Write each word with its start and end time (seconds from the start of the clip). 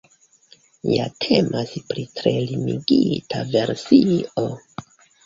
Ja 0.91 1.03
temas 1.25 1.73
pri 1.91 2.05
tre 2.19 2.33
limigita 2.53 3.43
versio. 3.53 4.47